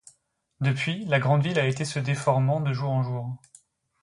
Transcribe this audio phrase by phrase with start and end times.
[0.61, 3.37] Depuis, la grande ville a été se déformant de jour en jour.